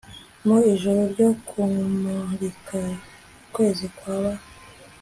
[0.45, 2.79] mu ijoro ryo kumurika
[3.45, 4.31] ukwezi kwaba